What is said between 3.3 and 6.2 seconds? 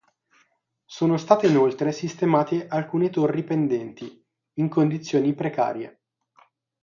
pendenti, in condizioni precarie.